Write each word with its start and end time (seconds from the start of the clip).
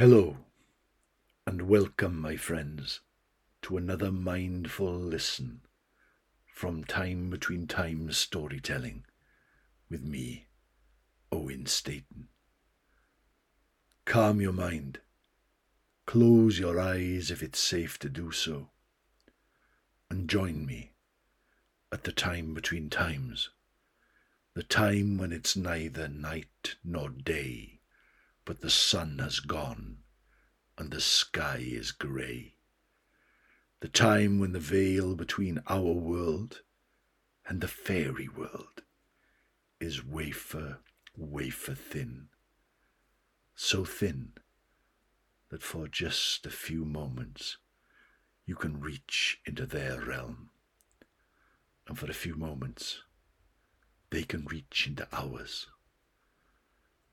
Hello, 0.00 0.38
and 1.46 1.68
welcome, 1.68 2.18
my 2.18 2.34
friends, 2.34 3.00
to 3.60 3.76
another 3.76 4.10
mindful 4.10 4.94
listen 4.94 5.60
from 6.46 6.84
Time 6.84 7.28
Between 7.28 7.66
Times 7.66 8.16
storytelling 8.16 9.04
with 9.90 10.02
me, 10.02 10.46
Owen 11.30 11.66
Staten. 11.66 12.28
Calm 14.06 14.40
your 14.40 14.54
mind. 14.54 15.00
Close 16.06 16.58
your 16.58 16.80
eyes 16.80 17.30
if 17.30 17.42
it's 17.42 17.60
safe 17.60 17.98
to 17.98 18.08
do 18.08 18.32
so. 18.32 18.70
And 20.10 20.30
join 20.30 20.64
me 20.64 20.92
at 21.92 22.04
the 22.04 22.12
time 22.12 22.54
between 22.54 22.88
times, 22.88 23.50
the 24.54 24.62
time 24.62 25.18
when 25.18 25.30
it's 25.30 25.56
neither 25.56 26.08
night 26.08 26.76
nor 26.82 27.10
day 27.10 27.79
but 28.44 28.60
the 28.60 28.70
sun 28.70 29.18
has 29.18 29.40
gone 29.40 29.98
and 30.78 30.90
the 30.90 31.00
sky 31.00 31.58
is 31.60 31.92
grey. 31.92 32.54
The 33.80 33.88
time 33.88 34.38
when 34.38 34.52
the 34.52 34.58
veil 34.58 35.14
between 35.14 35.62
our 35.66 35.92
world 35.92 36.62
and 37.46 37.60
the 37.60 37.68
fairy 37.68 38.28
world 38.28 38.82
is 39.78 40.04
wafer, 40.04 40.78
wafer 41.16 41.74
thin. 41.74 42.28
So 43.54 43.84
thin 43.84 44.32
that 45.50 45.62
for 45.62 45.88
just 45.88 46.46
a 46.46 46.50
few 46.50 46.84
moments 46.84 47.58
you 48.46 48.54
can 48.54 48.80
reach 48.80 49.40
into 49.46 49.66
their 49.66 50.00
realm. 50.00 50.50
And 51.86 51.98
for 51.98 52.10
a 52.10 52.14
few 52.14 52.36
moments 52.36 53.02
they 54.10 54.22
can 54.22 54.44
reach 54.46 54.86
into 54.86 55.06
ours. 55.12 55.66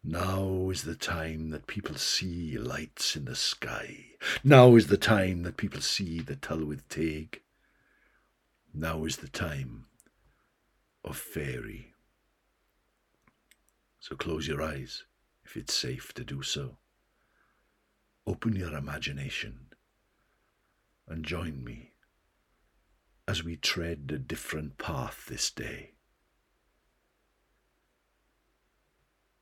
Now 0.04 0.70
is 0.70 0.84
the 0.84 0.96
time 0.96 1.50
that 1.50 1.68
people 1.68 1.96
see 1.96 2.58
lights 2.58 3.16
in 3.16 3.26
the 3.26 3.36
sky. 3.36 4.06
Now 4.44 4.76
is 4.76 4.88
the 4.88 4.98
time 4.98 5.44
that 5.44 5.58
people 5.58 5.82
see 5.82 6.22
the 6.22 6.36
Tylwyth 6.36 6.88
Teg. 6.90 7.42
Now 8.74 9.06
is 9.06 9.18
the 9.18 9.28
time 9.28 9.88
of 11.04 11.18
fairy. 11.18 11.94
So 14.00 14.16
close 14.16 14.48
your 14.48 14.62
eyes 14.62 15.04
if 15.44 15.58
it's 15.58 15.74
safe 15.74 16.14
to 16.14 16.24
do 16.24 16.42
so. 16.42 16.78
Open 18.26 18.56
your 18.56 18.74
imagination 18.74 19.68
and 21.08 21.26
join 21.26 21.64
me 21.64 21.94
as 23.28 23.44
we 23.44 23.58
tread 23.58 24.12
a 24.14 24.18
different 24.18 24.78
path 24.78 25.26
this 25.28 25.52
day. 25.52 25.97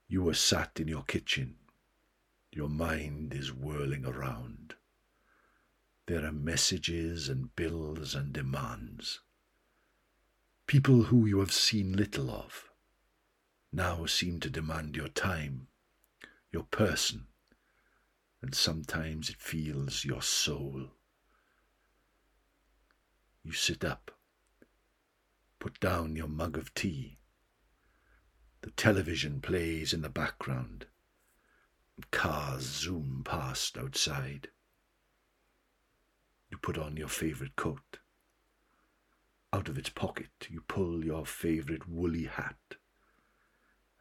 You 0.07 0.29
are 0.29 0.35
sat 0.35 0.79
in 0.79 0.87
your 0.87 1.03
kitchen. 1.03 1.55
Your 2.51 2.69
mind 2.69 3.33
is 3.33 3.51
whirling 3.51 4.05
around. 4.05 4.75
There 6.05 6.23
are 6.23 6.31
messages 6.31 7.27
and 7.27 7.55
bills 7.55 8.13
and 8.13 8.31
demands. 8.31 9.21
People 10.67 11.03
who 11.03 11.25
you 11.25 11.39
have 11.39 11.51
seen 11.51 11.93
little 11.93 12.29
of 12.29 12.69
now 13.71 14.05
seem 14.05 14.39
to 14.39 14.49
demand 14.49 14.95
your 14.95 15.09
time, 15.09 15.67
your 16.51 16.63
person, 16.63 17.27
and 18.41 18.53
sometimes 18.53 19.29
it 19.29 19.41
feels 19.41 20.05
your 20.05 20.21
soul. 20.21 20.91
You 23.43 23.51
sit 23.51 23.83
up, 23.83 24.11
put 25.59 25.79
down 25.79 26.15
your 26.15 26.27
mug 26.27 26.57
of 26.57 26.73
tea, 26.73 27.17
the 28.65 28.71
television 28.71 29.39
plays 29.41 29.93
in 29.93 30.01
the 30.01 30.09
background. 30.09 30.87
Cars 32.09 32.63
zoom 32.63 33.21
past 33.23 33.77
outside. 33.77 34.47
You 36.49 36.57
put 36.57 36.75
on 36.75 36.97
your 36.97 37.07
favourite 37.07 37.55
coat. 37.55 37.99
Out 39.53 39.69
of 39.69 39.77
its 39.77 39.91
pocket, 39.91 40.47
you 40.49 40.61
pull 40.61 41.05
your 41.05 41.27
favourite 41.27 41.87
woolly 41.87 42.23
hat 42.23 42.77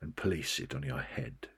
and 0.01 0.17
place 0.17 0.59
it 0.59 0.75
on 0.75 0.83
your 0.83 1.03
head. 1.03 1.49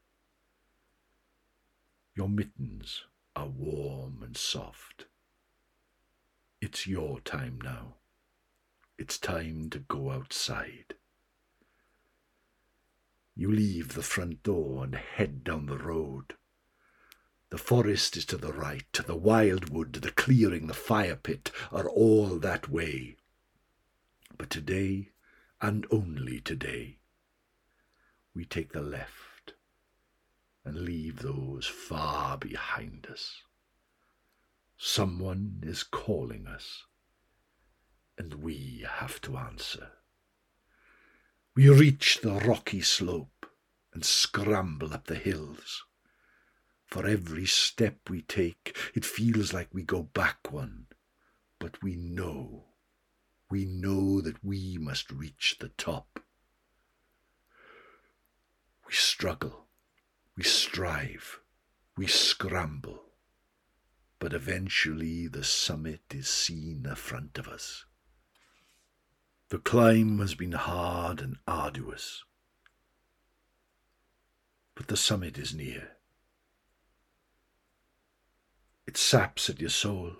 Your 2.16 2.28
mittens 2.28 3.04
are 3.36 3.46
warm 3.46 4.20
and 4.24 4.36
soft. 4.36 5.06
It's 6.60 6.88
your 6.88 7.20
time 7.20 7.60
now. 7.62 7.98
It's 8.98 9.16
time 9.16 9.70
to 9.70 9.78
go 9.78 10.10
outside. 10.10 10.96
You 13.38 13.52
leave 13.52 13.92
the 13.92 14.02
front 14.02 14.42
door 14.42 14.84
and 14.84 14.94
head 14.94 15.44
down 15.44 15.66
the 15.66 15.76
road. 15.76 16.36
The 17.50 17.58
forest 17.58 18.16
is 18.16 18.24
to 18.26 18.38
the 18.38 18.52
right, 18.52 18.90
the 18.92 19.14
wildwood, 19.14 19.92
the 19.92 20.10
clearing, 20.10 20.68
the 20.68 20.74
fire 20.74 21.16
pit 21.16 21.52
are 21.70 21.86
all 21.86 22.38
that 22.38 22.70
way. 22.70 23.16
But 24.38 24.48
today, 24.48 25.10
and 25.60 25.86
only 25.90 26.40
today, 26.40 26.96
we 28.34 28.46
take 28.46 28.72
the 28.72 28.80
left 28.80 29.52
and 30.64 30.80
leave 30.80 31.20
those 31.20 31.66
far 31.66 32.38
behind 32.38 33.06
us. 33.12 33.42
Someone 34.78 35.62
is 35.62 35.82
calling 35.82 36.46
us, 36.46 36.84
and 38.16 38.34
we 38.34 38.86
have 38.88 39.20
to 39.22 39.36
answer. 39.36 39.92
We 41.56 41.70
reach 41.70 42.20
the 42.20 42.34
rocky 42.34 42.82
slope 42.82 43.46
and 43.94 44.04
scramble 44.04 44.92
up 44.92 45.06
the 45.06 45.14
hills. 45.14 45.84
For 46.84 47.06
every 47.06 47.46
step 47.46 48.10
we 48.10 48.20
take, 48.20 48.76
it 48.94 49.06
feels 49.06 49.54
like 49.54 49.72
we 49.72 49.82
go 49.82 50.02
back 50.02 50.52
one. 50.52 50.88
But 51.58 51.82
we 51.82 51.96
know, 51.96 52.66
we 53.50 53.64
know 53.64 54.20
that 54.20 54.44
we 54.44 54.76
must 54.78 55.10
reach 55.10 55.56
the 55.58 55.70
top. 55.70 56.20
We 58.86 58.92
struggle, 58.92 59.64
we 60.36 60.44
strive, 60.44 61.40
we 61.96 62.06
scramble, 62.06 63.02
but 64.18 64.34
eventually 64.34 65.26
the 65.26 65.42
summit 65.42 66.02
is 66.10 66.28
seen 66.28 66.84
in 66.86 66.94
front 66.96 67.38
of 67.38 67.48
us. 67.48 67.86
The 69.48 69.58
climb 69.58 70.18
has 70.18 70.34
been 70.34 70.52
hard 70.52 71.20
and 71.20 71.36
arduous, 71.46 72.24
but 74.74 74.88
the 74.88 74.96
summit 74.96 75.38
is 75.38 75.54
near. 75.54 75.92
It 78.88 78.96
saps 78.96 79.48
at 79.48 79.60
your 79.60 79.70
soul. 79.70 80.14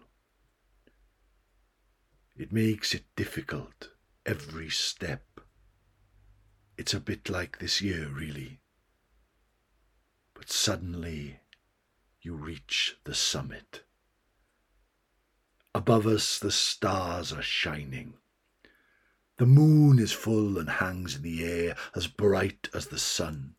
It 2.37 2.53
makes 2.53 2.95
it 2.95 3.05
difficult 3.17 3.91
every 4.25 4.71
step. 4.71 5.41
It's 6.79 6.95
a 6.95 7.00
bit 7.00 7.29
like 7.29 7.59
this 7.59 7.81
year, 7.81 8.09
really. 8.09 8.61
But 10.35 10.53
suddenly 10.53 11.41
you 12.23 12.37
reach 12.37 12.97
the 13.03 13.15
summit. 13.15 13.83
Above 15.75 16.06
us, 16.06 16.39
the 16.39 16.53
stars 16.53 17.33
are 17.33 17.43
shining. 17.43 18.15
The 19.38 19.47
moon 19.47 19.99
is 19.99 20.12
full 20.12 20.59
and 20.59 20.69
hangs 20.69 21.17
in 21.17 21.23
the 21.23 21.44
air 21.44 21.77
as 21.94 22.06
bright 22.06 22.71
as 22.73 22.87
the 22.87 22.99
sun. 22.99 23.55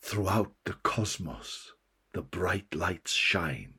Throughout 0.00 0.54
the 0.64 0.72
cosmos, 0.82 1.74
the 2.12 2.22
bright 2.22 2.74
lights 2.74 3.12
shine. 3.12 3.74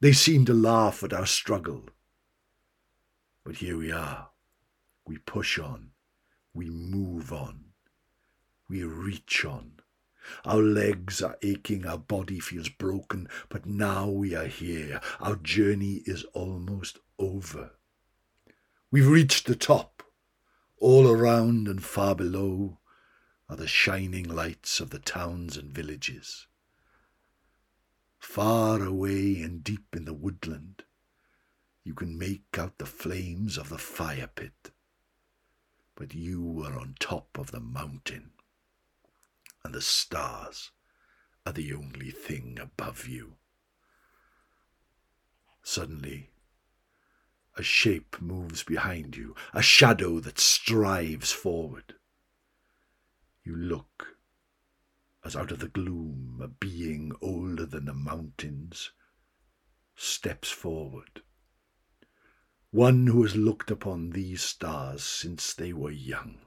They 0.00 0.12
seem 0.12 0.44
to 0.44 0.52
laugh 0.52 1.02
at 1.02 1.14
our 1.14 1.24
struggle. 1.24 1.88
But 3.44 3.56
here 3.56 3.78
we 3.78 3.90
are. 3.90 4.28
We 5.06 5.16
push 5.16 5.58
on. 5.58 5.92
We 6.52 6.68
move 6.68 7.32
on. 7.32 7.72
We 8.68 8.82
reach 8.82 9.44
on. 9.46 9.80
Our 10.44 10.60
legs 10.60 11.22
are 11.22 11.38
aching, 11.40 11.86
our 11.86 11.96
body 11.96 12.40
feels 12.40 12.68
broken, 12.68 13.28
but 13.48 13.64
now 13.64 14.06
we 14.08 14.34
are 14.34 14.46
here. 14.46 15.00
Our 15.18 15.36
journey 15.36 16.02
is 16.04 16.24
almost 16.34 16.98
over. 17.18 17.77
We've 18.90 19.06
reached 19.06 19.46
the 19.46 19.54
top. 19.54 20.02
All 20.78 21.06
around 21.10 21.68
and 21.68 21.84
far 21.84 22.14
below 22.14 22.78
are 23.46 23.56
the 23.56 23.66
shining 23.66 24.24
lights 24.24 24.80
of 24.80 24.88
the 24.90 24.98
towns 24.98 25.58
and 25.58 25.70
villages. 25.70 26.46
Far 28.18 28.82
away 28.82 29.42
and 29.42 29.62
deep 29.62 29.94
in 29.94 30.06
the 30.06 30.14
woodland, 30.14 30.84
you 31.84 31.92
can 31.92 32.16
make 32.16 32.56
out 32.56 32.78
the 32.78 32.86
flames 32.86 33.58
of 33.58 33.68
the 33.68 33.78
fire 33.78 34.30
pit. 34.34 34.70
But 35.94 36.14
you 36.14 36.62
are 36.64 36.78
on 36.78 36.94
top 36.98 37.36
of 37.38 37.50
the 37.50 37.60
mountain, 37.60 38.30
and 39.64 39.74
the 39.74 39.82
stars 39.82 40.70
are 41.44 41.52
the 41.52 41.74
only 41.74 42.10
thing 42.10 42.58
above 42.58 43.06
you. 43.06 43.34
Suddenly, 45.62 46.30
a 47.58 47.62
shape 47.62 48.20
moves 48.20 48.62
behind 48.62 49.16
you, 49.16 49.34
a 49.52 49.60
shadow 49.60 50.20
that 50.20 50.38
strives 50.38 51.32
forward. 51.32 51.94
You 53.44 53.56
look, 53.56 54.16
as 55.24 55.34
out 55.34 55.50
of 55.50 55.58
the 55.58 55.68
gloom 55.68 56.38
a 56.40 56.46
being 56.46 57.12
older 57.20 57.66
than 57.66 57.86
the 57.86 57.94
mountains 57.94 58.92
steps 59.96 60.50
forward. 60.50 61.22
One 62.70 63.08
who 63.08 63.22
has 63.24 63.34
looked 63.34 63.70
upon 63.70 64.10
these 64.10 64.42
stars 64.42 65.02
since 65.02 65.52
they 65.52 65.72
were 65.72 65.90
young. 65.90 66.38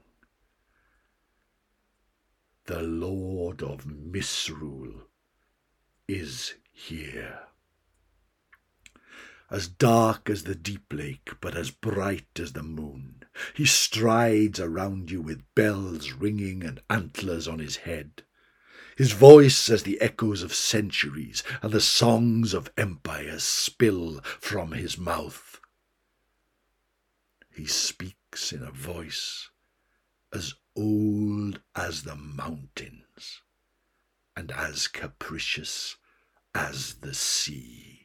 The 2.64 2.80
Lord 2.80 3.62
of 3.62 3.84
Misrule 3.86 5.08
is 6.08 6.54
here. 6.70 7.48
As 9.52 9.68
dark 9.68 10.30
as 10.30 10.44
the 10.44 10.54
deep 10.54 10.94
lake, 10.94 11.32
but 11.42 11.54
as 11.54 11.70
bright 11.70 12.40
as 12.40 12.54
the 12.54 12.62
moon, 12.62 13.22
he 13.52 13.66
strides 13.66 14.58
around 14.58 15.10
you 15.10 15.20
with 15.20 15.44
bells 15.54 16.12
ringing 16.12 16.64
and 16.64 16.80
antlers 16.88 17.46
on 17.46 17.58
his 17.58 17.76
head. 17.76 18.22
His 18.96 19.12
voice 19.12 19.68
as 19.68 19.82
the 19.82 20.00
echoes 20.00 20.42
of 20.42 20.54
centuries 20.54 21.42
and 21.60 21.70
the 21.70 21.82
songs 21.82 22.54
of 22.54 22.72
empires 22.78 23.44
spill 23.44 24.22
from 24.40 24.72
his 24.72 24.96
mouth. 24.96 25.60
He 27.50 27.66
speaks 27.66 28.54
in 28.54 28.62
a 28.62 28.70
voice 28.70 29.50
as 30.32 30.54
old 30.74 31.60
as 31.76 32.04
the 32.04 32.16
mountains 32.16 33.42
and 34.34 34.50
as 34.50 34.88
capricious 34.88 35.96
as 36.54 36.94
the 37.02 37.12
sea. 37.12 38.01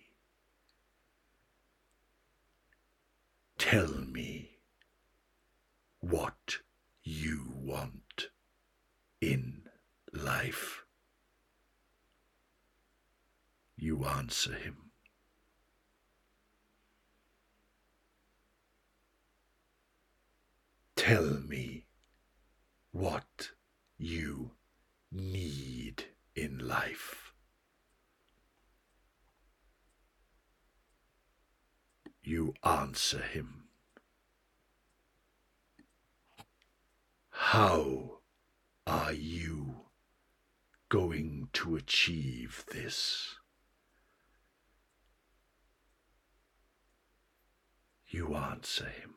Tell 3.69 3.91
me 4.13 4.59
what 5.99 6.59
you 7.03 7.51
want 7.53 8.29
in 9.19 9.63
life. 10.13 10.85
You 13.75 14.05
answer 14.05 14.53
him. 14.53 14.91
Tell 20.95 21.25
me 21.25 21.87
what 22.93 23.49
you 23.97 24.51
need 25.11 26.05
in 26.37 26.65
life. 26.65 27.33
You 32.29 32.55
answer 32.61 33.21
him. 33.21 33.69
How 37.29 38.19
are 38.85 39.13
you 39.13 39.85
going 40.89 41.47
to 41.53 41.77
achieve 41.77 42.65
this? 42.73 43.35
You 48.09 48.35
answer 48.35 48.89
him. 48.89 49.13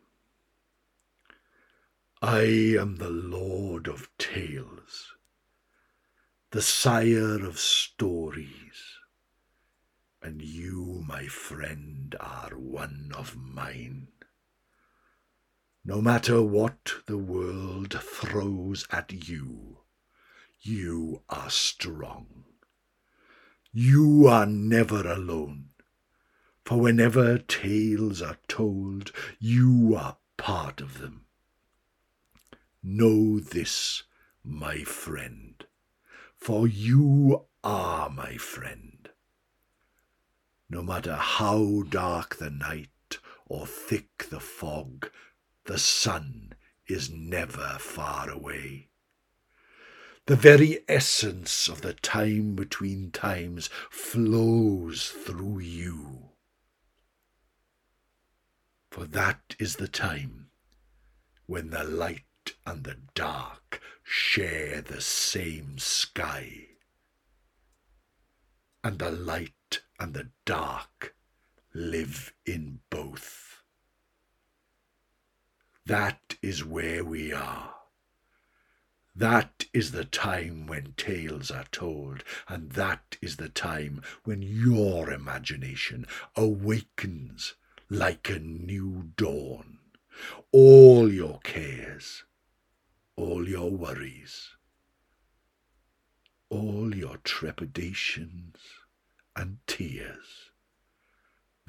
I 2.22 2.42
am 2.78 2.98
the 2.98 3.10
Lord 3.10 3.88
of 3.88 4.08
Tales, 4.18 5.16
the 6.52 6.62
sire 6.62 7.44
of 7.44 7.58
stories, 7.58 8.99
and 10.22 10.42
you, 10.42 11.02
my 11.06 11.26
friend, 11.26 12.14
are 12.20 12.50
one 12.56 13.12
of 13.16 13.36
mine. 13.36 14.08
No 15.84 16.02
matter 16.02 16.42
what 16.42 16.92
the 17.06 17.16
world 17.16 17.98
throws 18.02 18.86
at 18.90 19.28
you, 19.28 19.78
you 20.60 21.22
are 21.30 21.48
strong. 21.48 22.44
You 23.72 24.26
are 24.26 24.46
never 24.46 25.10
alone, 25.10 25.70
for 26.64 26.80
whenever 26.80 27.38
tales 27.38 28.20
are 28.20 28.38
told, 28.46 29.12
you 29.38 29.96
are 29.96 30.18
part 30.36 30.80
of 30.80 30.98
them. 30.98 31.24
Know 32.82 33.38
this, 33.38 34.02
my 34.44 34.84
friend, 34.84 35.64
for 36.36 36.66
you 36.66 37.46
are 37.64 38.10
my 38.10 38.36
friend. 38.36 38.99
No 40.72 40.82
matter 40.84 41.16
how 41.16 41.82
dark 41.88 42.36
the 42.36 42.48
night 42.48 43.18
or 43.46 43.66
thick 43.66 44.28
the 44.30 44.38
fog, 44.38 45.10
the 45.64 45.78
sun 45.78 46.54
is 46.86 47.10
never 47.10 47.76
far 47.80 48.30
away. 48.30 48.88
The 50.26 50.36
very 50.36 50.84
essence 50.88 51.66
of 51.66 51.80
the 51.80 51.94
time 51.94 52.54
between 52.54 53.10
times 53.10 53.68
flows 53.90 55.08
through 55.08 55.58
you. 55.58 56.30
For 58.92 59.06
that 59.06 59.56
is 59.58 59.76
the 59.76 59.88
time 59.88 60.50
when 61.46 61.70
the 61.70 61.82
light 61.82 62.54
and 62.64 62.84
the 62.84 62.98
dark 63.14 63.80
share 64.04 64.82
the 64.82 65.00
same 65.00 65.78
sky. 65.78 66.68
And 68.84 69.00
the 69.00 69.10
light 69.10 69.52
and 70.00 70.14
the 70.14 70.30
dark 70.46 71.14
live 71.74 72.32
in 72.46 72.80
both. 72.88 73.62
That 75.84 76.36
is 76.42 76.64
where 76.64 77.04
we 77.04 77.32
are. 77.32 77.74
That 79.14 79.66
is 79.74 79.92
the 79.92 80.06
time 80.06 80.66
when 80.66 80.94
tales 80.96 81.50
are 81.50 81.66
told, 81.70 82.24
and 82.48 82.70
that 82.72 83.18
is 83.20 83.36
the 83.36 83.50
time 83.50 84.02
when 84.24 84.40
your 84.40 85.10
imagination 85.10 86.06
awakens 86.34 87.54
like 87.90 88.30
a 88.30 88.38
new 88.38 89.10
dawn. 89.16 89.78
All 90.50 91.12
your 91.12 91.40
cares, 91.40 92.24
all 93.16 93.46
your 93.46 93.70
worries, 93.70 94.50
all 96.48 96.94
your 96.94 97.18
trepidations 97.18 98.56
and 99.36 99.58
tears 99.66 100.50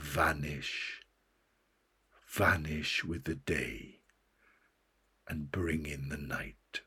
vanish, 0.01 1.01
vanish 2.27 3.03
with 3.03 3.23
the 3.25 3.35
day 3.35 3.99
and 5.27 5.51
bring 5.51 5.85
in 5.85 6.09
the 6.09 6.17
night. 6.17 6.81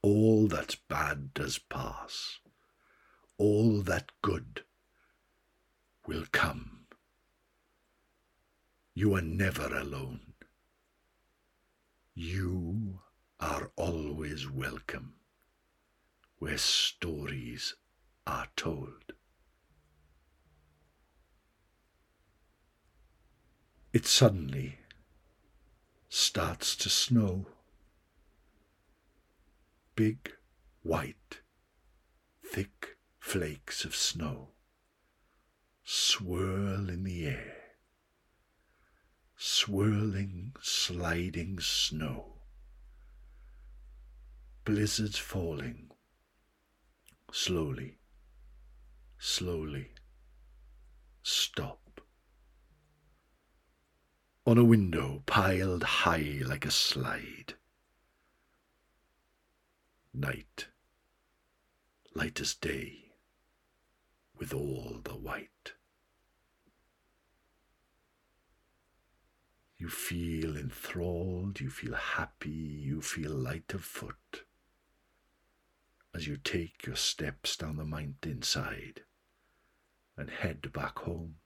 All 0.00 0.46
that's 0.46 0.74
bad 0.74 1.34
does 1.34 1.58
pass, 1.58 2.38
all 3.36 3.82
that 3.82 4.10
good 4.22 4.62
will 6.06 6.24
come. 6.32 6.86
You 8.94 9.14
are 9.14 9.22
never 9.22 9.74
alone. 9.74 10.34
You 12.14 13.00
are 13.40 13.70
always 13.76 14.48
welcome 14.50 15.14
where 16.38 16.58
stories 16.58 17.74
are 18.26 18.48
told. 18.56 19.12
It 23.92 24.06
suddenly 24.06 24.78
starts 26.08 26.76
to 26.76 26.88
snow. 26.88 27.46
Big, 29.94 30.32
white, 30.82 31.40
thick 32.42 32.96
flakes 33.18 33.84
of 33.84 33.94
snow 33.94 34.48
swirl 35.84 36.88
in 36.88 37.04
the 37.04 37.26
air. 37.26 37.56
Swirling, 39.36 40.54
sliding 40.60 41.58
snow 41.60 42.32
blizzards 44.64 45.18
falling. 45.18 45.90
Slowly, 47.32 47.98
slowly, 49.18 49.90
stop. 51.22 51.81
On 54.52 54.58
a 54.58 54.64
window 54.64 55.22
piled 55.24 55.82
high 55.82 56.42
like 56.44 56.66
a 56.66 56.70
slide. 56.70 57.54
Night, 60.12 60.66
light 62.14 62.38
as 62.38 62.54
day, 62.54 63.14
with 64.36 64.52
all 64.52 65.00
the 65.04 65.14
white. 65.14 65.72
You 69.78 69.88
feel 69.88 70.54
enthralled, 70.54 71.58
you 71.58 71.70
feel 71.70 71.94
happy, 71.94 72.50
you 72.50 73.00
feel 73.00 73.32
light 73.32 73.72
of 73.72 73.82
foot 73.82 74.44
as 76.14 76.26
you 76.26 76.36
take 76.36 76.84
your 76.84 76.96
steps 76.96 77.56
down 77.56 77.78
the 77.78 77.86
mountainside 77.86 79.04
and 80.14 80.28
head 80.28 80.70
back 80.74 80.98
home. 80.98 81.36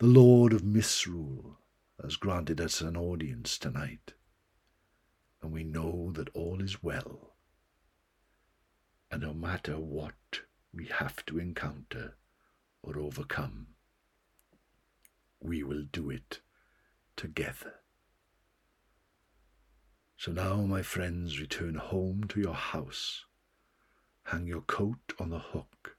The 0.00 0.06
Lord 0.06 0.54
of 0.54 0.64
Misrule 0.64 1.58
has 2.02 2.16
granted 2.16 2.58
us 2.58 2.80
an 2.80 2.96
audience 2.96 3.58
tonight, 3.58 4.14
and 5.42 5.52
we 5.52 5.62
know 5.62 6.10
that 6.12 6.30
all 6.30 6.62
is 6.62 6.82
well 6.82 7.36
And 9.10 9.20
no 9.22 9.34
matter 9.34 9.78
what 9.78 10.40
we 10.72 10.86
have 10.86 11.26
to 11.26 11.38
encounter 11.38 12.16
or 12.82 12.98
overcome, 12.98 13.74
we 15.40 15.62
will 15.62 15.82
do 15.82 16.08
it 16.08 16.40
together. 17.16 17.74
So 20.16 20.32
now, 20.32 20.62
my 20.62 20.80
friends, 20.80 21.40
return 21.40 21.74
home 21.74 22.24
to 22.28 22.40
your 22.40 22.54
house. 22.54 23.26
Hang 24.24 24.46
your 24.46 24.62
coat 24.62 25.12
on 25.18 25.28
the 25.28 25.40
hook. 25.40 25.98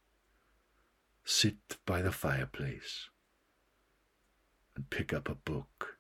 Sit 1.23 1.77
by 1.85 2.01
the 2.01 2.11
fireplace 2.11 3.09
and 4.75 4.89
pick 4.89 5.13
up 5.13 5.29
a 5.29 5.35
book. 5.35 5.97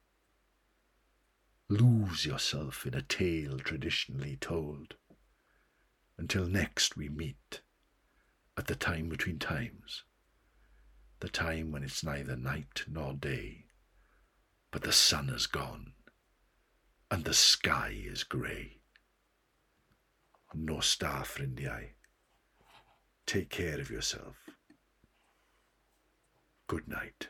Lose 1.69 2.25
yourself 2.25 2.85
in 2.85 2.93
a 2.93 3.01
tale 3.01 3.59
traditionally 3.59 4.35
told 4.35 4.95
until 6.17 6.45
next 6.45 6.95
we 6.95 7.09
meet 7.09 7.61
at 8.57 8.67
the 8.67 8.75
time 8.75 9.09
between 9.09 9.39
times, 9.39 10.03
the 11.19 11.29
time 11.29 11.71
when 11.71 11.83
it's 11.83 12.03
neither 12.03 12.35
night 12.35 12.83
nor 12.87 13.13
day, 13.13 13.65
but 14.69 14.83
the 14.83 14.91
sun 14.91 15.29
has 15.29 15.47
gone 15.47 15.93
and 17.09 17.23
the 17.23 17.33
sky 17.33 17.93
is 18.05 18.23
grey. 18.23 18.81
Nos 20.53 20.95
da 20.95 21.23
ffrindiau. 21.23 21.89
Take 23.25 23.49
care 23.49 23.79
of 23.79 23.89
yourself. 23.89 24.35
Good 26.67 26.87
night. 26.87 27.29